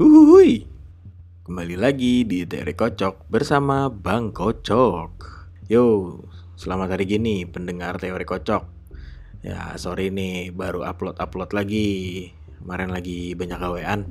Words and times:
Uhuy. 0.00 0.64
Kembali 1.44 1.76
lagi 1.76 2.24
di 2.24 2.48
Teori 2.48 2.72
Kocok 2.72 3.28
bersama 3.28 3.92
Bang 3.92 4.32
Kocok. 4.32 5.12
Yo, 5.68 6.16
selamat 6.56 6.96
hari 6.96 7.04
gini 7.04 7.44
pendengar 7.44 8.00
Teori 8.00 8.24
Kocok. 8.24 8.64
Ya, 9.44 9.76
sorry 9.76 10.08
nih 10.08 10.56
baru 10.56 10.88
upload-upload 10.88 11.52
lagi. 11.52 12.32
Kemarin 12.64 12.96
lagi 12.96 13.36
banyak 13.36 13.60
gawean. 13.60 14.08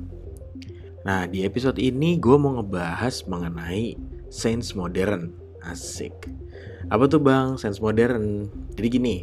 Nah, 1.02 1.26
di 1.26 1.42
episode 1.42 1.82
ini 1.82 2.22
gue 2.22 2.38
mau 2.38 2.62
ngebahas 2.62 3.26
mengenai 3.26 3.98
sains 4.30 4.78
modern. 4.78 5.34
Asik. 5.58 6.30
Apa 6.86 7.10
tuh 7.10 7.18
bang, 7.18 7.58
sains 7.58 7.82
modern? 7.82 8.46
Jadi 8.78 8.86
gini, 8.94 9.16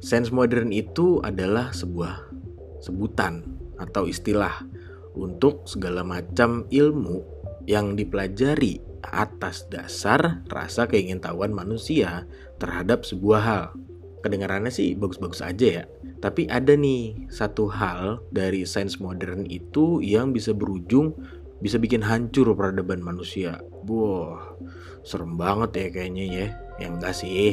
sains 0.00 0.32
modern 0.32 0.72
itu 0.72 1.20
adalah 1.20 1.76
sebuah 1.76 2.32
sebutan 2.80 3.44
atau 3.76 4.08
istilah 4.08 4.64
untuk 5.14 5.66
segala 5.70 6.02
macam 6.02 6.66
ilmu 6.68 7.22
yang 7.64 7.96
dipelajari 7.96 8.82
atas 9.04 9.68
dasar 9.68 10.44
rasa 10.48 10.88
keingintahuan 10.88 11.52
manusia 11.52 12.28
terhadap 12.60 13.04
sebuah 13.04 13.40
hal. 13.40 13.64
Kedengarannya 14.24 14.72
sih 14.72 14.96
bagus-bagus 14.96 15.44
aja 15.44 15.82
ya. 15.82 15.84
Tapi 16.24 16.48
ada 16.48 16.72
nih 16.72 17.28
satu 17.28 17.68
hal 17.68 18.24
dari 18.32 18.64
sains 18.64 18.96
modern 18.96 19.44
itu 19.44 20.00
yang 20.00 20.32
bisa 20.32 20.56
berujung 20.56 21.12
bisa 21.60 21.76
bikin 21.76 22.00
hancur 22.00 22.52
peradaban 22.56 23.04
manusia. 23.04 23.60
Wah, 23.84 24.56
serem 25.04 25.36
banget 25.36 25.70
ya 25.76 25.86
kayaknya 25.92 26.24
ya. 26.24 26.46
Yang 26.80 26.92
enggak 26.96 27.14
sih. 27.16 27.48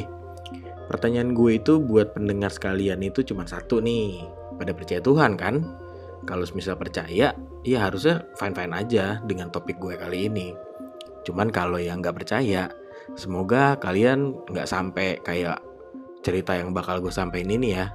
Pertanyaan 0.88 1.32
gue 1.32 1.56
itu 1.56 1.80
buat 1.80 2.12
pendengar 2.12 2.52
sekalian 2.52 3.00
itu 3.00 3.24
cuma 3.24 3.44
satu 3.48 3.80
nih. 3.80 4.24
Pada 4.56 4.72
percaya 4.76 5.00
Tuhan 5.00 5.36
kan? 5.40 5.64
Kalau 6.22 6.46
misal 6.54 6.78
percaya, 6.78 7.34
ya 7.66 7.78
harusnya 7.82 8.22
fine-fine 8.38 8.74
aja 8.74 9.18
dengan 9.26 9.50
topik 9.50 9.82
gue 9.82 9.98
kali 9.98 10.30
ini. 10.30 10.54
Cuman 11.26 11.50
kalau 11.50 11.78
yang 11.78 11.98
nggak 11.98 12.22
percaya, 12.22 12.70
semoga 13.18 13.74
kalian 13.78 14.34
nggak 14.50 14.70
sampai 14.70 15.18
kayak 15.22 15.58
cerita 16.22 16.54
yang 16.54 16.70
bakal 16.70 17.02
gue 17.02 17.10
sampaikan 17.10 17.58
ini 17.58 17.74
ya. 17.74 17.90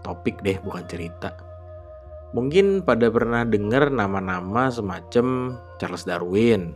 Topik 0.00 0.40
deh, 0.44 0.56
bukan 0.60 0.84
cerita. 0.88 1.36
Mungkin 2.32 2.86
pada 2.86 3.10
pernah 3.10 3.42
dengar 3.42 3.90
nama-nama 3.90 4.70
semacam 4.70 5.58
Charles 5.76 6.06
Darwin, 6.06 6.72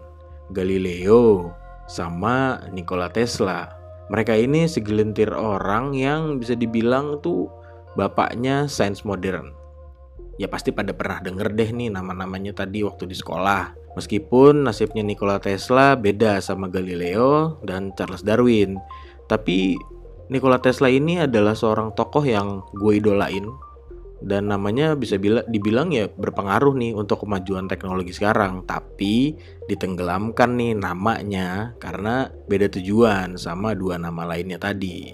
Galileo, 0.52 1.54
sama 1.86 2.60
Nikola 2.72 3.08
Tesla. 3.12 3.72
Mereka 4.12 4.36
ini 4.36 4.68
segelintir 4.68 5.32
orang 5.32 5.96
yang 5.96 6.36
bisa 6.36 6.52
dibilang 6.52 7.22
tuh 7.24 7.48
bapaknya 7.96 8.68
sains 8.68 9.06
modern. 9.06 9.63
Ya 10.34 10.50
pasti 10.50 10.74
pada 10.74 10.90
pernah 10.90 11.22
denger 11.22 11.54
deh 11.54 11.70
nih 11.70 11.94
nama-namanya 11.94 12.54
tadi 12.54 12.82
waktu 12.82 13.06
di 13.06 13.16
sekolah. 13.16 13.94
Meskipun 13.94 14.66
nasibnya 14.66 15.06
Nikola 15.06 15.38
Tesla 15.38 15.94
beda 15.94 16.42
sama 16.42 16.66
Galileo 16.66 17.62
dan 17.62 17.94
Charles 17.94 18.26
Darwin. 18.26 18.76
Tapi 19.30 19.78
Nikola 20.28 20.58
Tesla 20.58 20.90
ini 20.90 21.22
adalah 21.22 21.54
seorang 21.54 21.94
tokoh 21.94 22.26
yang 22.26 22.66
gue 22.74 22.98
idolain 22.98 23.46
dan 24.24 24.48
namanya 24.48 24.96
bisa 24.96 25.20
bila, 25.20 25.44
dibilang 25.44 25.92
ya 25.92 26.08
berpengaruh 26.08 26.72
nih 26.80 26.96
untuk 26.96 27.28
kemajuan 27.28 27.68
teknologi 27.68 28.16
sekarang 28.16 28.64
tapi 28.64 29.36
ditenggelamkan 29.68 30.56
nih 30.56 30.72
namanya 30.72 31.76
karena 31.76 32.32
beda 32.48 32.72
tujuan 32.72 33.36
sama 33.36 33.76
dua 33.76 34.00
nama 34.00 34.24
lainnya 34.24 34.56
tadi 34.56 35.12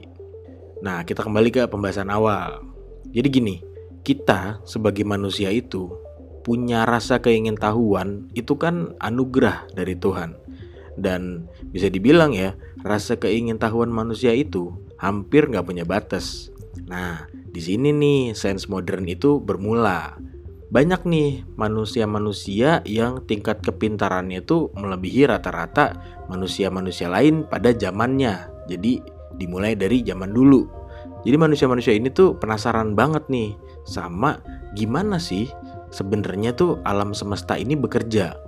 nah 0.80 1.02
kita 1.02 1.26
kembali 1.26 1.50
ke 1.50 1.62
pembahasan 1.66 2.06
awal 2.08 2.62
jadi 3.10 3.26
gini 3.26 3.69
kita 4.10 4.58
sebagai 4.66 5.06
manusia 5.06 5.54
itu 5.54 5.94
punya 6.42 6.82
rasa 6.82 7.22
keingintahuan 7.22 8.26
itu 8.34 8.58
kan 8.58 8.98
anugerah 8.98 9.70
dari 9.78 9.94
Tuhan 9.94 10.34
dan 10.98 11.46
bisa 11.70 11.86
dibilang 11.86 12.34
ya 12.34 12.58
rasa 12.82 13.14
keingintahuan 13.22 13.92
manusia 13.92 14.34
itu 14.34 14.74
hampir 14.98 15.46
nggak 15.46 15.62
punya 15.62 15.86
batas 15.86 16.50
nah 16.90 17.30
di 17.50 17.58
sini 17.58 17.90
nih 17.90 18.30
sains 18.38 18.70
modern 18.70 19.10
itu 19.10 19.42
bermula. 19.42 20.14
Banyak 20.70 21.02
nih 21.02 21.42
manusia-manusia 21.58 22.78
yang 22.86 23.26
tingkat 23.26 23.58
kepintarannya 23.58 24.46
itu 24.46 24.70
melebihi 24.78 25.26
rata-rata 25.26 25.98
manusia-manusia 26.30 27.10
lain 27.10 27.42
pada 27.42 27.74
zamannya. 27.74 28.46
Jadi 28.70 29.02
dimulai 29.34 29.74
dari 29.74 30.06
zaman 30.06 30.30
dulu. 30.30 30.79
Jadi 31.20 31.36
manusia-manusia 31.36 31.92
ini 31.92 32.08
tuh 32.08 32.36
penasaran 32.36 32.96
banget 32.96 33.28
nih 33.28 33.52
sama 33.84 34.40
gimana 34.72 35.20
sih 35.20 35.50
sebenarnya 35.92 36.54
tuh 36.56 36.80
alam 36.86 37.12
semesta 37.12 37.58
ini 37.58 37.76
bekerja. 37.76 38.38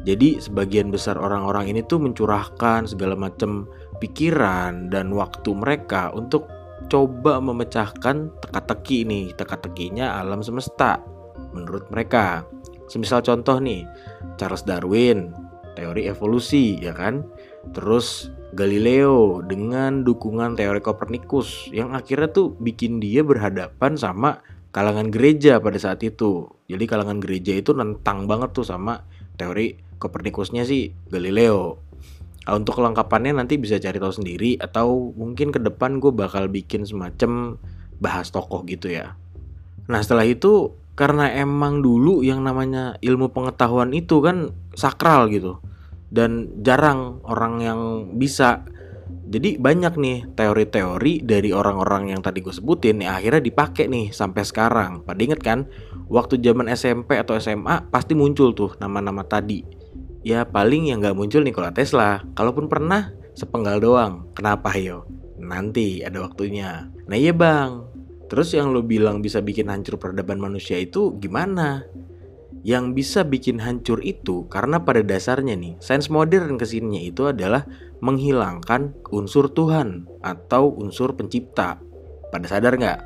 Jadi 0.00 0.40
sebagian 0.40 0.88
besar 0.88 1.20
orang-orang 1.20 1.68
ini 1.68 1.84
tuh 1.84 2.00
mencurahkan 2.00 2.88
segala 2.88 3.12
macam 3.12 3.68
pikiran 4.00 4.88
dan 4.88 5.12
waktu 5.12 5.52
mereka 5.52 6.08
untuk 6.16 6.48
coba 6.88 7.36
memecahkan 7.38 8.32
teka-teki 8.40 9.04
nih, 9.04 9.26
teka-tekinya 9.36 10.16
alam 10.18 10.40
semesta 10.40 10.98
menurut 11.52 11.84
mereka. 11.92 12.48
Semisal 12.88 13.20
contoh 13.22 13.60
nih, 13.60 13.84
Charles 14.40 14.64
Darwin, 14.64 15.30
teori 15.76 16.08
evolusi 16.08 16.80
ya 16.80 16.96
kan? 16.96 17.22
Terus 17.76 18.32
Galileo 18.50 19.46
dengan 19.46 20.02
dukungan 20.02 20.58
teori 20.58 20.82
Copernicus 20.82 21.70
yang 21.70 21.94
akhirnya 21.94 22.34
tuh 22.34 22.58
bikin 22.58 22.98
dia 22.98 23.22
berhadapan 23.22 23.94
sama 23.94 24.42
kalangan 24.74 25.14
gereja 25.14 25.62
pada 25.62 25.78
saat 25.78 26.02
itu. 26.02 26.50
Jadi 26.66 26.84
kalangan 26.90 27.22
gereja 27.22 27.54
itu 27.54 27.70
nentang 27.70 28.26
banget 28.26 28.50
tuh 28.50 28.66
sama 28.66 29.06
teori 29.38 29.78
Copernicusnya 30.02 30.66
sih 30.66 30.90
Galileo. 31.10 31.78
Nah, 32.50 32.58
untuk 32.58 32.82
kelengkapannya 32.82 33.38
nanti 33.38 33.62
bisa 33.62 33.78
cari 33.78 34.02
tahu 34.02 34.10
sendiri 34.10 34.58
atau 34.58 35.14
mungkin 35.14 35.54
ke 35.54 35.62
depan 35.62 36.02
gue 36.02 36.10
bakal 36.10 36.50
bikin 36.50 36.82
semacam 36.82 37.54
bahas 38.02 38.34
tokoh 38.34 38.66
gitu 38.66 38.90
ya. 38.90 39.14
Nah 39.86 40.02
setelah 40.02 40.26
itu 40.26 40.74
karena 40.98 41.30
emang 41.30 41.78
dulu 41.86 42.26
yang 42.26 42.42
namanya 42.42 42.98
ilmu 42.98 43.30
pengetahuan 43.30 43.94
itu 43.94 44.18
kan 44.18 44.50
sakral 44.74 45.30
gitu 45.30 45.62
dan 46.10 46.50
jarang 46.60 47.22
orang 47.24 47.54
yang 47.62 47.80
bisa 48.18 48.66
jadi 49.30 49.62
banyak 49.62 49.94
nih 49.94 50.18
teori-teori 50.34 51.22
dari 51.22 51.54
orang-orang 51.54 52.10
yang 52.10 52.20
tadi 52.22 52.42
gue 52.42 52.50
sebutin 52.50 53.02
ya 53.02 53.14
akhirnya 53.14 53.42
dipakai 53.42 53.86
nih 53.86 54.10
sampai 54.10 54.42
sekarang. 54.42 55.06
Pada 55.06 55.22
inget 55.22 55.38
kan 55.38 55.70
waktu 56.10 56.42
zaman 56.42 56.66
SMP 56.70 57.14
atau 57.14 57.38
SMA 57.38 57.90
pasti 57.94 58.18
muncul 58.18 58.50
tuh 58.58 58.74
nama-nama 58.82 59.22
tadi 59.22 59.80
Ya 60.20 60.44
paling 60.44 60.92
yang 60.92 61.00
nggak 61.00 61.16
muncul 61.16 61.40
Nikola 61.40 61.72
Tesla. 61.72 62.20
Kalaupun 62.36 62.68
pernah, 62.68 63.08
sepenggal 63.32 63.80
doang. 63.80 64.28
Kenapa 64.36 64.76
yo? 64.76 65.08
Nanti 65.40 66.04
ada 66.04 66.20
waktunya. 66.20 66.92
Nah 67.08 67.16
iya 67.16 67.32
bang. 67.32 67.88
Terus 68.28 68.52
yang 68.52 68.70
lo 68.76 68.84
bilang 68.84 69.24
bisa 69.24 69.40
bikin 69.40 69.72
hancur 69.72 69.96
peradaban 69.96 70.36
manusia 70.36 70.76
itu 70.76 71.16
gimana? 71.16 71.88
Yang 72.60 72.84
bisa 72.92 73.20
bikin 73.24 73.56
hancur 73.56 74.04
itu 74.04 74.44
karena 74.52 74.84
pada 74.84 75.00
dasarnya 75.00 75.56
nih, 75.56 75.80
sains 75.80 76.12
modern 76.12 76.60
ke 76.60 76.68
sininya 76.68 77.00
itu 77.00 77.32
adalah 77.32 77.64
menghilangkan 78.04 79.00
unsur 79.12 79.48
Tuhan 79.48 80.04
atau 80.20 80.76
unsur 80.76 81.16
pencipta. 81.16 81.80
Pada 82.28 82.46
sadar 82.46 82.76
nggak? 82.76 83.00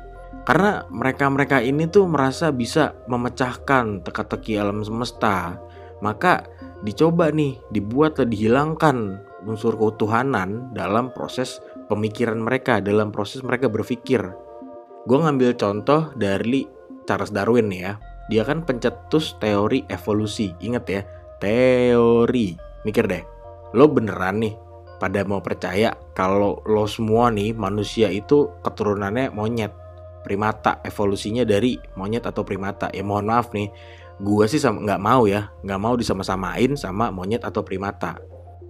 Karena 0.45 0.85
mereka-mereka 0.91 1.63
ini 1.63 1.87
tuh 1.89 2.05
merasa 2.05 2.51
bisa 2.51 2.93
memecahkan 3.07 4.05
teka-teki 4.05 4.59
alam 4.59 4.83
semesta. 4.83 5.57
Maka 6.03 6.45
dicoba 6.83 7.31
nih 7.31 7.57
dibuat 7.71 8.19
atau 8.19 8.27
dihilangkan 8.29 9.23
unsur 9.47 9.79
keutuhanan 9.79 10.75
dalam 10.75 11.09
proses 11.15 11.63
pemikiran 11.87 12.37
mereka, 12.37 12.83
dalam 12.83 13.09
proses 13.09 13.41
mereka 13.41 13.71
berpikir. 13.71 14.21
Gue 15.05 15.17
ngambil 15.21 15.57
contoh 15.57 16.11
dari 16.13 16.65
Charles 17.09 17.33
Darwin 17.33 17.69
nih 17.69 17.81
ya. 17.81 17.93
Dia 18.31 18.41
kan 18.43 18.65
pencetus 18.65 19.37
teori 19.37 19.85
evolusi. 19.87 20.53
Ingat 20.61 20.85
ya, 20.89 21.01
teori. 21.37 22.57
Mikir 22.85 23.05
deh, 23.05 23.23
lo 23.73 23.89
beneran 23.89 24.41
nih 24.41 24.55
pada 24.97 25.27
mau 25.27 25.43
percaya 25.43 25.93
kalau 26.15 26.63
lo 26.63 26.87
semua 26.87 27.27
nih 27.29 27.51
manusia 27.51 28.07
itu 28.07 28.47
keturunannya 28.63 29.29
monyet 29.35 29.75
primata 30.23 30.81
evolusinya 30.81 31.43
dari 31.45 31.77
monyet 31.99 32.25
atau 32.25 32.41
primata 32.41 32.89
ya 32.89 33.03
mohon 33.05 33.29
maaf 33.29 33.51
nih 33.53 33.69
gue 34.17 34.45
sih 34.47 34.57
sama 34.57 34.81
nggak 34.81 35.01
mau 35.03 35.27
ya 35.27 35.51
nggak 35.61 35.81
mau 35.81 35.93
disama-samain 35.99 36.73
sama 36.79 37.11
monyet 37.11 37.43
atau 37.43 37.61
primata 37.61 38.15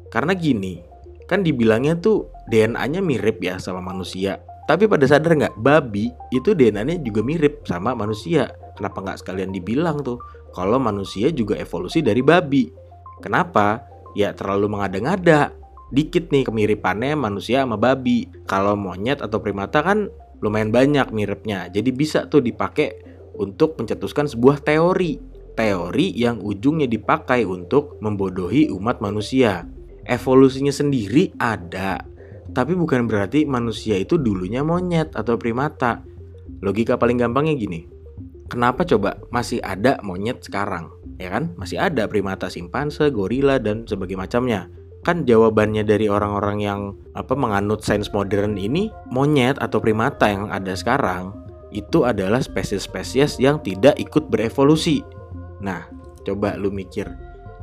karena 0.10 0.34
gini 0.34 0.82
kan 1.30 1.46
dibilangnya 1.46 1.98
tuh 2.02 2.28
DNA-nya 2.50 3.00
mirip 3.00 3.40
ya 3.40 3.62
sama 3.62 3.80
manusia 3.80 4.42
tapi 4.66 4.90
pada 4.90 5.06
sadar 5.06 5.38
nggak 5.38 5.56
babi 5.62 6.10
itu 6.34 6.58
DNA-nya 6.58 6.98
juga 7.06 7.22
mirip 7.22 7.64
sama 7.70 7.94
manusia 7.94 8.50
kenapa 8.76 9.02
nggak 9.02 9.20
sekalian 9.24 9.52
dibilang 9.56 10.04
tuh? 10.06 10.22
Kalau 10.52 10.80
manusia 10.80 11.32
juga 11.32 11.60
evolusi 11.60 12.00
dari 12.00 12.24
babi. 12.24 12.70
Kenapa? 13.20 13.84
Ya 14.16 14.32
terlalu 14.32 14.72
mengada-ngada. 14.72 15.52
Dikit 15.92 16.32
nih 16.32 16.48
kemiripannya 16.48 17.16
manusia 17.16 17.64
sama 17.64 17.76
babi. 17.76 18.28
Kalau 18.48 18.76
monyet 18.80 19.20
atau 19.20 19.40
primata 19.44 19.84
kan 19.84 20.08
lumayan 20.40 20.72
banyak 20.72 21.12
miripnya. 21.12 21.68
Jadi 21.72 21.92
bisa 21.92 22.28
tuh 22.28 22.40
dipakai 22.40 23.04
untuk 23.36 23.76
mencetuskan 23.80 24.28
sebuah 24.32 24.64
teori. 24.64 25.20
Teori 25.56 26.12
yang 26.16 26.44
ujungnya 26.44 26.88
dipakai 26.88 27.48
untuk 27.48 28.00
membodohi 28.04 28.68
umat 28.76 29.00
manusia. 29.00 29.64
Evolusinya 30.04 30.70
sendiri 30.70 31.32
ada, 31.40 32.04
tapi 32.52 32.78
bukan 32.78 33.10
berarti 33.10 33.44
manusia 33.44 33.98
itu 33.98 34.16
dulunya 34.22 34.62
monyet 34.62 35.16
atau 35.18 35.40
primata. 35.40 36.04
Logika 36.62 37.00
paling 37.00 37.18
gampangnya 37.18 37.56
gini. 37.58 37.95
Kenapa 38.46 38.86
coba 38.86 39.18
masih 39.34 39.58
ada 39.66 39.98
monyet 40.06 40.46
sekarang? 40.46 40.94
Ya 41.18 41.34
kan? 41.34 41.58
Masih 41.58 41.82
ada 41.82 42.06
primata 42.06 42.46
simpanse, 42.46 43.10
gorila 43.10 43.58
dan 43.58 43.90
sebagainya 43.90 44.22
macamnya. 44.22 44.62
Kan 45.02 45.26
jawabannya 45.26 45.86
dari 45.86 46.10
orang-orang 46.10 46.58
yang 46.62 46.80
apa 47.18 47.34
menganut 47.34 47.82
sains 47.82 48.10
modern 48.14 48.58
ini 48.58 48.94
monyet 49.10 49.58
atau 49.62 49.82
primata 49.82 50.30
yang 50.30 50.50
ada 50.50 50.74
sekarang 50.74 51.34
itu 51.74 52.08
adalah 52.08 52.40
spesies-spesies 52.40 53.42
yang 53.42 53.60
tidak 53.60 53.98
ikut 54.00 54.32
berevolusi. 54.32 55.04
Nah, 55.60 55.90
coba 56.24 56.56
lu 56.56 56.72
mikir, 56.72 57.10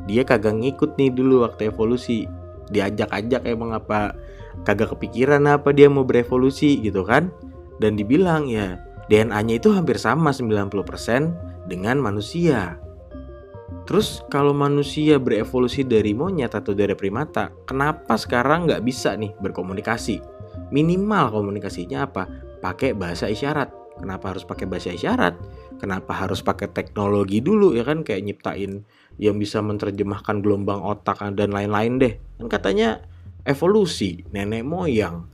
dia 0.04 0.26
kagak 0.26 0.58
ngikut 0.58 0.98
nih 1.00 1.08
dulu 1.14 1.46
waktu 1.46 1.72
evolusi. 1.72 2.28
Diajak-ajak 2.68 3.46
emang 3.48 3.72
apa 3.72 4.12
kagak 4.66 4.92
kepikiran 4.98 5.46
apa 5.48 5.70
dia 5.72 5.88
mau 5.88 6.04
berevolusi 6.04 6.82
gitu 6.82 7.06
kan? 7.06 7.30
Dan 7.78 7.96
dibilang 7.96 8.46
ya 8.50 8.78
DNA-nya 9.10 9.58
itu 9.58 9.74
hampir 9.74 9.98
sama 9.98 10.30
90% 10.30 10.70
dengan 11.66 11.98
manusia. 11.98 12.78
Terus 13.82 14.22
kalau 14.30 14.54
manusia 14.54 15.18
berevolusi 15.18 15.82
dari 15.82 16.14
monyet 16.14 16.54
atau 16.54 16.70
dari 16.70 16.94
primata, 16.94 17.50
kenapa 17.66 18.14
sekarang 18.14 18.70
nggak 18.70 18.82
bisa 18.86 19.18
nih 19.18 19.34
berkomunikasi? 19.42 20.22
Minimal 20.70 21.34
komunikasinya 21.34 22.06
apa? 22.06 22.30
Pakai 22.62 22.94
bahasa 22.94 23.26
isyarat. 23.26 23.74
Kenapa 23.98 24.32
harus 24.32 24.46
pakai 24.46 24.66
bahasa 24.70 24.94
isyarat? 24.94 25.34
Kenapa 25.82 26.14
harus 26.14 26.40
pakai 26.40 26.70
teknologi 26.70 27.42
dulu 27.42 27.74
ya 27.74 27.82
kan 27.82 28.06
kayak 28.06 28.22
nyiptain 28.22 28.86
yang 29.18 29.36
bisa 29.36 29.58
menerjemahkan 29.60 30.40
gelombang 30.40 30.80
otak 30.80 31.18
dan 31.34 31.50
lain-lain 31.50 31.98
deh. 31.98 32.14
Kan 32.38 32.48
katanya 32.48 33.02
evolusi 33.44 34.22
nenek 34.30 34.62
moyang. 34.62 35.26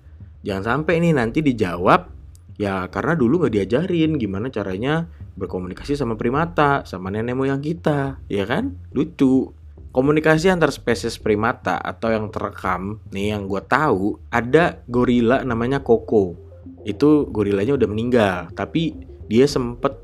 Jangan 0.43 0.83
sampai 0.83 1.05
ini 1.05 1.13
nanti 1.13 1.45
dijawab 1.45 2.18
ya 2.59 2.91
karena 2.91 3.15
dulu 3.15 3.47
nggak 3.47 3.55
diajarin 3.55 4.19
gimana 4.19 4.51
caranya 4.51 5.07
berkomunikasi 5.39 5.95
sama 5.95 6.19
primata, 6.19 6.83
sama 6.83 7.15
nenek 7.15 7.39
moyang 7.39 7.63
kita, 7.63 8.19
ya 8.27 8.45
kan? 8.45 8.75
Lucu. 8.91 9.55
Komunikasi 9.89 10.53
antar 10.53 10.69
spesies 10.69 11.17
primata 11.17 11.81
atau 11.81 12.13
yang 12.13 12.29
terekam 12.29 13.01
nih 13.09 13.33
yang 13.33 13.49
gue 13.49 13.63
tahu 13.65 14.21
ada 14.29 14.85
gorila 14.85 15.41
namanya 15.47 15.81
Koko. 15.81 16.37
Itu 16.85 17.25
gorilanya 17.33 17.73
udah 17.73 17.89
meninggal, 17.89 18.53
tapi 18.53 18.93
dia 19.33 19.49
sempet 19.49 19.97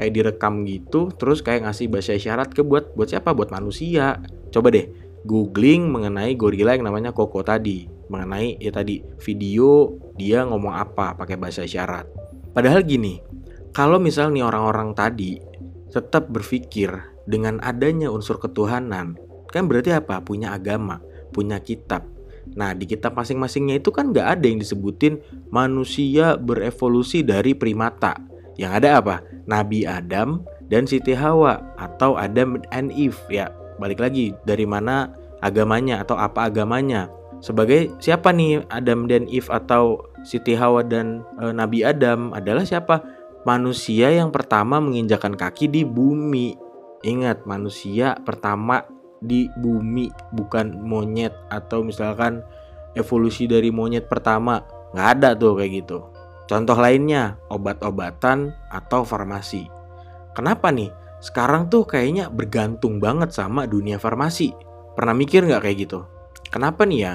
kayak 0.00 0.16
direkam 0.16 0.64
gitu 0.64 1.12
terus 1.12 1.44
kayak 1.44 1.68
ngasih 1.68 1.92
bahasa 1.92 2.16
isyarat 2.16 2.56
ke 2.56 2.64
buat 2.64 2.96
buat 2.96 3.12
siapa 3.12 3.36
buat 3.36 3.52
manusia 3.52 4.16
coba 4.48 4.72
deh 4.72 4.88
googling 5.28 5.92
mengenai 5.92 6.32
gorila 6.40 6.72
yang 6.72 6.88
namanya 6.88 7.12
Koko 7.12 7.44
tadi 7.44 7.84
mengenai 8.08 8.56
ya 8.56 8.72
tadi 8.72 9.04
video 9.20 9.92
dia 10.20 10.44
ngomong 10.44 10.76
apa 10.76 11.16
pakai 11.16 11.40
bahasa 11.40 11.64
isyarat 11.64 12.04
padahal 12.52 12.84
gini 12.84 13.24
kalau 13.72 13.96
misal 13.96 14.28
nih 14.28 14.44
orang-orang 14.44 14.92
tadi 14.92 15.40
tetap 15.88 16.28
berpikir 16.28 16.92
dengan 17.24 17.56
adanya 17.64 18.12
unsur 18.12 18.36
ketuhanan 18.36 19.16
kan 19.48 19.64
berarti 19.64 19.96
apa 19.96 20.20
punya 20.20 20.52
agama 20.52 21.00
punya 21.32 21.56
kitab 21.56 22.04
Nah 22.50 22.74
di 22.74 22.82
kitab 22.82 23.14
masing-masingnya 23.14 23.78
itu 23.78 23.94
kan 23.94 24.10
nggak 24.10 24.26
ada 24.26 24.46
yang 24.50 24.58
disebutin 24.58 25.22
manusia 25.54 26.34
berevolusi 26.34 27.22
dari 27.22 27.54
primata 27.54 28.18
yang 28.60 28.76
ada 28.76 29.00
apa? 29.00 29.24
Nabi 29.46 29.88
Adam 29.88 30.44
dan 30.68 30.84
Siti 30.84 31.16
Hawa 31.16 31.58
atau 31.80 32.18
Adam 32.20 32.60
and 32.74 32.90
Eve 32.92 33.18
ya. 33.32 33.48
Balik 33.80 34.02
lagi 34.02 34.36
dari 34.44 34.68
mana 34.68 35.08
agamanya 35.40 36.04
atau 36.04 36.18
apa 36.18 36.50
agamanya. 36.52 37.08
Sebagai 37.40 37.88
siapa 38.04 38.36
nih 38.36 38.68
Adam 38.68 39.08
dan 39.08 39.24
Eve 39.24 39.48
atau 39.48 40.04
Siti 40.20 40.52
Hawa 40.52 40.84
dan 40.84 41.24
e, 41.40 41.48
Nabi 41.56 41.80
Adam 41.80 42.36
adalah 42.36 42.68
siapa? 42.68 43.00
Manusia 43.48 44.12
yang 44.12 44.28
pertama 44.28 44.76
menginjakan 44.76 45.32
kaki 45.32 45.72
di 45.72 45.82
bumi. 45.88 46.52
Ingat, 47.00 47.48
manusia 47.48 48.20
pertama 48.28 48.84
di 49.24 49.48
bumi, 49.56 50.12
bukan 50.36 50.76
monyet 50.84 51.32
atau 51.48 51.80
misalkan 51.80 52.44
evolusi 52.92 53.48
dari 53.48 53.72
monyet 53.72 54.04
pertama. 54.04 54.60
Nggak 54.92 55.08
ada 55.16 55.28
tuh 55.32 55.56
kayak 55.56 55.72
gitu. 55.80 55.98
Contoh 56.44 56.76
lainnya, 56.76 57.40
obat-obatan 57.48 58.52
atau 58.68 59.00
farmasi. 59.08 59.64
Kenapa 60.36 60.68
nih? 60.68 60.92
Sekarang 61.24 61.72
tuh 61.72 61.88
kayaknya 61.88 62.28
bergantung 62.28 63.00
banget 63.00 63.32
sama 63.32 63.64
dunia 63.64 63.96
farmasi. 63.96 64.52
Pernah 64.92 65.16
mikir 65.16 65.48
nggak 65.48 65.62
kayak 65.64 65.78
gitu? 65.88 66.04
Kenapa 66.52 66.84
nih 66.84 67.00
ya? 67.06 67.14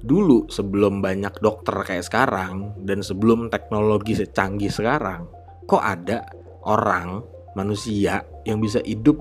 Dulu 0.00 0.48
sebelum 0.48 1.04
banyak 1.04 1.40
dokter 1.44 1.76
kayak 1.84 2.06
sekarang 2.06 2.76
dan 2.84 3.04
sebelum 3.04 3.52
teknologi 3.52 4.16
secanggih 4.16 4.72
sekarang, 4.72 5.28
kok 5.68 5.82
ada 5.84 6.24
orang 6.64 7.20
manusia 7.52 8.24
yang 8.48 8.60
bisa 8.60 8.80
hidup 8.84 9.20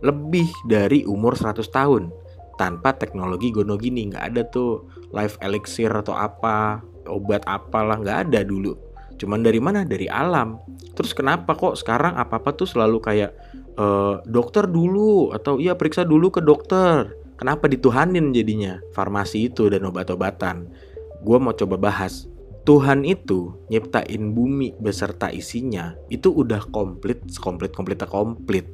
lebih 0.00 0.48
dari 0.68 1.04
umur 1.04 1.36
100 1.36 1.64
tahun 1.68 2.12
tanpa 2.56 2.96
teknologi 2.96 3.52
gono 3.52 3.76
gini 3.80 4.12
nggak 4.12 4.24
ada 4.32 4.42
tuh 4.48 4.84
life 5.12 5.40
elixir 5.40 5.92
atau 5.92 6.16
apa 6.16 6.80
obat 7.08 7.44
apalah 7.48 8.00
nggak 8.00 8.28
ada 8.28 8.40
dulu 8.44 8.90
Cuman 9.20 9.44
dari 9.44 9.60
mana? 9.60 9.84
Dari 9.84 10.08
alam. 10.08 10.56
Terus 10.96 11.12
kenapa 11.12 11.52
kok 11.52 11.76
sekarang 11.76 12.16
apa-apa 12.16 12.56
tuh 12.56 12.64
selalu 12.64 12.98
kayak 13.04 13.30
e, 13.76 13.86
dokter 14.24 14.64
dulu 14.64 15.36
atau 15.36 15.60
iya 15.60 15.76
periksa 15.76 16.08
dulu 16.08 16.32
ke 16.32 16.40
dokter. 16.40 17.19
Kenapa 17.40 17.72
dituhanin 17.72 18.36
jadinya 18.36 18.84
farmasi 18.92 19.48
itu 19.48 19.72
dan 19.72 19.88
obat-obatan? 19.88 20.68
Gue 21.24 21.40
mau 21.40 21.56
coba 21.56 21.80
bahas. 21.80 22.28
Tuhan 22.68 23.08
itu 23.08 23.56
nyiptain 23.72 24.36
bumi 24.36 24.76
beserta 24.76 25.32
isinya 25.32 25.96
itu 26.12 26.28
udah 26.28 26.68
komplit, 26.68 27.24
komplit, 27.40 27.72
komplit, 27.72 28.04
komplit. 28.04 28.68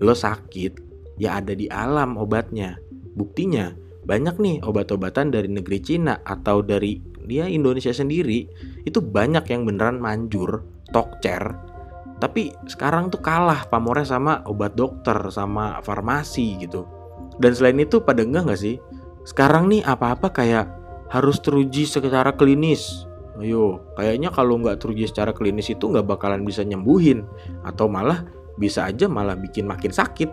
Lo 0.00 0.16
sakit, 0.16 0.80
ya 1.20 1.36
ada 1.36 1.52
di 1.52 1.68
alam 1.68 2.16
obatnya. 2.16 2.80
Buktinya 3.12 3.76
banyak 4.08 4.40
nih 4.40 4.56
obat-obatan 4.64 5.28
dari 5.28 5.52
negeri 5.52 5.78
Cina 5.84 6.24
atau 6.24 6.64
dari 6.64 6.96
dia 7.28 7.44
Indonesia 7.44 7.92
sendiri 7.92 8.48
itu 8.88 8.98
banyak 8.98 9.46
yang 9.52 9.68
beneran 9.68 10.00
manjur 10.02 10.64
tokcer 10.90 11.54
tapi 12.18 12.54
sekarang 12.70 13.10
tuh 13.10 13.18
kalah 13.18 13.66
pamornya 13.66 14.06
sama 14.06 14.42
obat 14.46 14.74
dokter 14.74 15.14
sama 15.30 15.78
farmasi 15.82 16.58
gitu 16.62 16.86
dan 17.40 17.52
selain 17.56 17.78
itu 17.80 18.02
pada 18.02 18.24
enggak 18.24 18.48
nggak 18.50 18.60
sih? 18.60 18.76
Sekarang 19.22 19.70
nih 19.70 19.86
apa-apa 19.86 20.34
kayak 20.34 20.66
harus 21.12 21.38
teruji 21.38 21.84
secara 21.84 22.34
klinis. 22.34 23.06
Ayo 23.40 23.80
kayaknya 23.96 24.28
kalau 24.28 24.60
nggak 24.60 24.82
teruji 24.82 25.08
secara 25.08 25.32
klinis 25.32 25.72
itu 25.72 25.88
nggak 25.88 26.04
bakalan 26.04 26.44
bisa 26.44 26.66
nyembuhin. 26.66 27.24
Atau 27.64 27.88
malah 27.88 28.26
bisa 28.60 28.88
aja 28.88 29.08
malah 29.08 29.38
bikin 29.38 29.64
makin 29.64 29.94
sakit. 29.94 30.28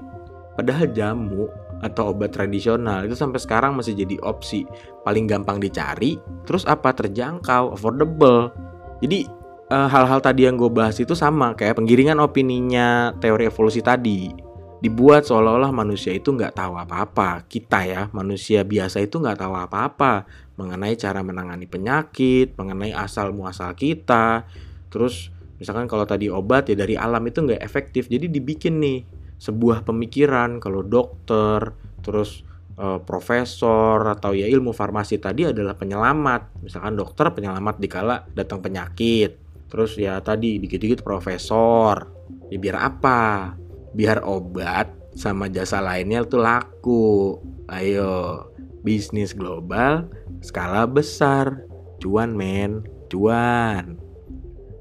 Padahal 0.60 0.91
jamu 0.91 1.48
atau 1.79 2.12
obat 2.12 2.36
tradisional 2.36 3.08
itu 3.08 3.15
sampai 3.15 3.39
sekarang 3.39 3.79
masih 3.79 3.96
jadi 3.96 4.20
opsi. 4.25 4.68
Paling 5.08 5.29
gampang 5.29 5.63
dicari 5.63 6.20
terus 6.44 6.68
apa? 6.68 6.91
Terjangkau 6.91 7.77
affordable. 7.77 8.51
Jadi 9.00 9.29
eh, 9.72 9.88
hal-hal 9.88 10.20
tadi 10.20 10.44
yang 10.44 10.60
gue 10.60 10.68
bahas 10.68 11.00
itu 11.00 11.15
sama 11.15 11.56
kayak 11.56 11.79
penggiringan 11.79 12.20
opininya 12.20 13.15
teori 13.24 13.48
evolusi 13.48 13.79
tadi 13.79 14.49
dibuat 14.79 15.27
seolah-olah 15.27 15.75
manusia 15.75 16.15
itu 16.15 16.31
nggak 16.31 16.55
tahu 16.55 16.79
apa-apa. 16.79 17.43
Kita 17.45 17.83
ya 17.83 18.01
manusia 18.15 18.63
biasa 18.63 19.03
itu 19.03 19.19
nggak 19.19 19.39
tahu 19.43 19.53
apa-apa 19.55 20.24
mengenai 20.55 20.95
cara 21.00 21.24
menangani 21.24 21.67
penyakit 21.67 22.55
mengenai 22.55 22.95
asal 22.95 23.36
muasal 23.36 23.75
kita. 23.75 24.48
Terus 24.88 25.31
misalkan 25.59 25.91
kalau 25.91 26.07
tadi 26.07 26.31
obat 26.31 26.71
ya 26.71 26.75
dari 26.79 26.95
alam 26.95 27.24
itu 27.27 27.43
nggak 27.43 27.59
efektif. 27.59 28.07
Jadi 28.07 28.31
dibikin 28.31 28.79
nih 28.79 29.03
sebuah 29.39 29.83
pemikiran 29.83 30.59
kalau 30.63 30.83
dokter 30.83 31.75
terus 32.03 32.43
e, 32.75 33.00
profesor 33.03 34.03
atau 34.03 34.36
ya 34.36 34.48
ilmu 34.48 34.71
farmasi 34.71 35.19
tadi 35.19 35.51
adalah 35.51 35.75
penyelamat. 35.75 36.63
Misalkan 36.63 36.95
dokter 36.95 37.31
penyelamat 37.36 37.75
dikala 37.83 38.24
datang 38.31 38.63
penyakit. 38.63 39.36
Terus 39.67 40.00
ya 40.00 40.24
tadi 40.24 40.55
dikit-dikit 40.55 41.03
profesor. 41.03 42.15
Ya 42.48 42.57
biar 42.57 42.79
apa 42.79 43.53
biar 43.93 44.24
obat 44.25 44.91
sama 45.17 45.50
jasa 45.50 45.81
lainnya 45.81 46.24
itu 46.24 46.38
laku. 46.38 47.38
Ayo 47.69 48.46
bisnis 48.81 49.34
global 49.34 50.10
skala 50.41 50.86
besar. 50.89 51.65
Cuan 52.00 52.34
men. 52.34 52.86
Cuan. 53.12 54.00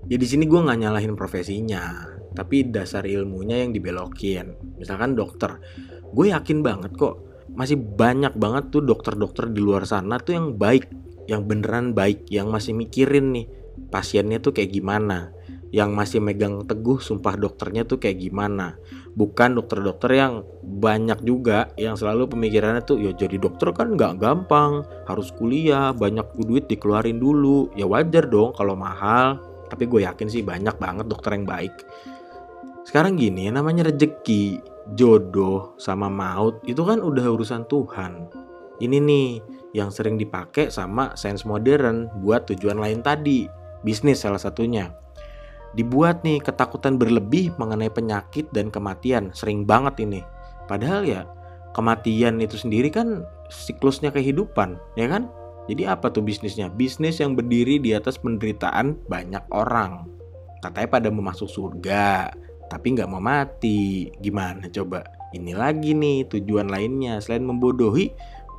Ya 0.08 0.16
di 0.16 0.26
sini 0.28 0.48
gue 0.48 0.60
nggak 0.60 0.80
nyalahin 0.80 1.18
profesinya 1.18 2.16
tapi 2.32 2.70
dasar 2.70 3.02
ilmunya 3.02 3.66
yang 3.66 3.74
dibelokin. 3.74 4.54
Misalkan 4.78 5.18
dokter. 5.18 5.58
Gue 6.14 6.30
yakin 6.30 6.62
banget 6.62 6.94
kok 6.94 7.28
masih 7.58 7.74
banyak 7.74 8.38
banget 8.38 8.70
tuh 8.70 8.86
dokter-dokter 8.86 9.50
di 9.50 9.58
luar 9.58 9.82
sana 9.82 10.22
tuh 10.22 10.38
yang 10.38 10.46
baik 10.54 10.86
yang 11.26 11.44
beneran 11.44 11.90
baik 11.90 12.30
yang 12.30 12.54
masih 12.54 12.70
mikirin 12.70 13.34
nih 13.34 13.50
pasiennya 13.90 14.38
tuh 14.38 14.54
kayak 14.54 14.70
gimana 14.70 15.34
yang 15.68 15.92
masih 15.92 16.24
megang 16.24 16.64
teguh 16.64 16.96
sumpah 16.96 17.36
dokternya 17.36 17.84
tuh 17.84 18.00
kayak 18.00 18.24
gimana. 18.24 18.80
Bukan 19.12 19.58
dokter-dokter 19.58 20.16
yang 20.16 20.46
banyak 20.62 21.20
juga 21.26 21.68
yang 21.76 21.98
selalu 21.98 22.30
pemikirannya 22.32 22.80
tuh 22.86 22.96
ya 23.02 23.12
jadi 23.12 23.36
dokter 23.36 23.74
kan 23.76 23.92
nggak 23.92 24.16
gampang 24.22 24.86
harus 25.04 25.28
kuliah 25.34 25.92
banyak 25.92 26.24
duit 26.40 26.70
dikeluarin 26.70 27.20
dulu. 27.20 27.68
Ya 27.76 27.84
wajar 27.84 28.30
dong 28.30 28.56
kalau 28.56 28.78
mahal 28.78 29.42
tapi 29.68 29.84
gue 29.84 30.08
yakin 30.08 30.28
sih 30.32 30.40
banyak 30.40 30.80
banget 30.80 31.04
dokter 31.04 31.36
yang 31.36 31.44
baik. 31.44 31.84
Sekarang 32.88 33.20
gini 33.20 33.52
namanya 33.52 33.92
rejeki 33.92 34.64
jodoh 34.96 35.76
sama 35.76 36.08
maut 36.08 36.64
itu 36.64 36.80
kan 36.80 37.04
udah 37.04 37.28
urusan 37.28 37.68
Tuhan. 37.68 38.32
Ini 38.80 38.96
nih 39.02 39.28
yang 39.76 39.92
sering 39.92 40.16
dipakai 40.16 40.72
sama 40.72 41.12
sains 41.18 41.44
modern 41.44 42.08
buat 42.24 42.48
tujuan 42.48 42.80
lain 42.80 43.04
tadi 43.04 43.44
bisnis 43.84 44.24
salah 44.24 44.40
satunya 44.40 44.88
dibuat 45.76 46.24
nih 46.24 46.40
ketakutan 46.40 46.96
berlebih 46.96 47.52
mengenai 47.60 47.92
penyakit 47.92 48.48
dan 48.54 48.72
kematian. 48.72 49.34
Sering 49.36 49.68
banget 49.68 50.00
ini. 50.04 50.20
Padahal 50.68 51.04
ya 51.04 51.22
kematian 51.76 52.40
itu 52.40 52.56
sendiri 52.56 52.88
kan 52.88 53.24
siklusnya 53.52 54.12
kehidupan 54.12 54.80
ya 54.96 55.08
kan? 55.08 55.28
Jadi 55.68 55.84
apa 55.84 56.08
tuh 56.08 56.24
bisnisnya? 56.24 56.72
Bisnis 56.72 57.20
yang 57.20 57.36
berdiri 57.36 57.76
di 57.76 57.92
atas 57.92 58.16
penderitaan 58.16 58.96
banyak 59.04 59.44
orang. 59.52 60.08
Katanya 60.64 60.88
pada 60.88 61.08
mau 61.12 61.20
masuk 61.20 61.48
surga 61.48 62.32
tapi 62.72 62.96
nggak 62.96 63.08
mau 63.08 63.20
mati. 63.20 64.08
Gimana 64.20 64.68
coba? 64.72 65.04
Ini 65.36 65.52
lagi 65.52 65.92
nih 65.92 66.24
tujuan 66.32 66.72
lainnya. 66.72 67.20
Selain 67.20 67.44
membodohi 67.44 68.08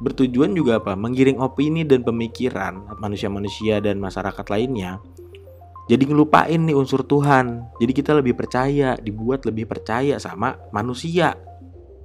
bertujuan 0.06 0.54
juga 0.54 0.78
apa? 0.78 0.94
Menggiring 0.94 1.42
opini 1.42 1.82
dan 1.82 2.06
pemikiran 2.06 2.86
manusia-manusia 3.02 3.82
dan 3.82 3.98
masyarakat 3.98 4.46
lainnya 4.46 5.02
jadi 5.90 6.06
ngelupain 6.06 6.62
nih 6.70 6.78
unsur 6.78 7.02
Tuhan. 7.02 7.66
Jadi 7.82 7.92
kita 7.98 8.14
lebih 8.14 8.38
percaya, 8.38 8.94
dibuat 9.02 9.42
lebih 9.50 9.66
percaya 9.66 10.22
sama 10.22 10.54
manusia. 10.70 11.34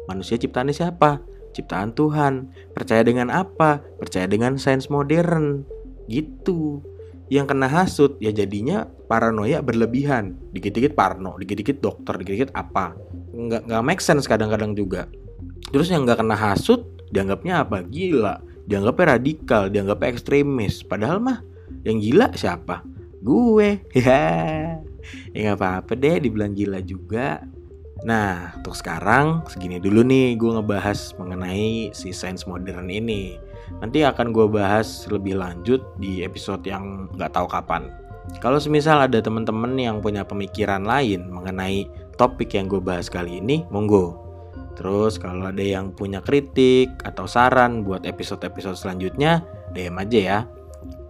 Manusia 0.08 0.40
ciptaannya 0.40 0.72
siapa? 0.72 1.20
Ciptaan 1.52 1.92
Tuhan. 1.92 2.48
Percaya 2.72 3.04
dengan 3.04 3.28
apa? 3.28 3.84
Percaya 4.00 4.24
dengan 4.24 4.56
sains 4.56 4.88
modern. 4.88 5.68
Gitu. 6.08 6.80
Yang 7.28 7.52
kena 7.52 7.68
hasut 7.68 8.16
ya 8.24 8.32
jadinya 8.32 8.88
paranoia 8.88 9.60
berlebihan. 9.60 10.32
Dikit-dikit 10.56 10.96
parno, 10.96 11.36
dikit-dikit 11.36 11.84
dokter, 11.84 12.16
dikit-dikit 12.24 12.56
apa. 12.56 12.96
Nggak, 13.36 13.68
nggak 13.68 13.84
make 13.84 14.00
sense 14.00 14.24
kadang-kadang 14.24 14.72
juga. 14.72 15.12
Terus 15.76 15.92
yang 15.92 16.08
nggak 16.08 16.24
kena 16.24 16.36
hasut 16.40 16.88
dianggapnya 17.12 17.68
apa? 17.68 17.84
Gila. 17.84 18.40
Dianggapnya 18.64 19.20
radikal, 19.20 19.68
dianggapnya 19.68 20.08
ekstremis. 20.08 20.80
Padahal 20.80 21.20
mah 21.20 21.44
yang 21.84 22.00
gila 22.00 22.32
siapa? 22.32 22.93
Gue. 23.24 23.80
Ya 23.96 24.24
ya 25.32 25.52
nggak 25.52 25.58
apa-apa 25.60 25.92
deh 25.96 26.16
dibilang 26.20 26.52
gila 26.56 26.80
juga. 26.80 27.44
Nah 28.04 28.56
untuk 28.60 28.76
sekarang 28.76 29.44
segini 29.48 29.80
dulu 29.80 30.04
nih 30.04 30.36
gue 30.36 30.50
ngebahas 30.60 31.16
mengenai 31.16 31.92
si 31.96 32.12
sains 32.12 32.44
modern 32.44 32.88
ini. 32.88 33.36
Nanti 33.80 34.04
akan 34.04 34.32
gue 34.32 34.46
bahas 34.48 35.08
lebih 35.08 35.40
lanjut 35.40 35.80
di 35.96 36.20
episode 36.20 36.64
yang 36.68 37.08
nggak 37.16 37.32
tahu 37.32 37.48
kapan. 37.48 37.88
Kalau 38.40 38.56
semisal 38.56 39.04
ada 39.04 39.20
teman-teman 39.20 39.76
yang 39.76 40.00
punya 40.00 40.24
pemikiran 40.24 40.84
lain 40.84 41.28
mengenai 41.28 41.84
topik 42.16 42.56
yang 42.56 42.68
gue 42.68 42.80
bahas 42.80 43.12
kali 43.12 43.40
ini 43.40 43.64
monggo. 43.68 44.20
Terus 44.74 45.20
kalau 45.22 45.48
ada 45.48 45.62
yang 45.62 45.94
punya 45.94 46.18
kritik 46.18 46.90
atau 47.06 47.30
saran 47.30 47.86
buat 47.86 48.02
episode-episode 48.02 48.74
selanjutnya, 48.74 49.44
DM 49.70 49.94
aja 50.00 50.18
ya. 50.18 50.38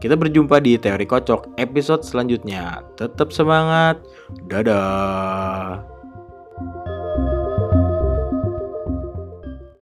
Kita 0.02 0.20
berjumpa 0.20 0.60
di 0.60 0.76
Teori 0.76 1.08
Kocok 1.08 1.56
episode 1.56 2.04
selanjutnya. 2.04 2.84
Tetap 3.00 3.32
semangat. 3.32 4.04
Dadah. 4.50 5.93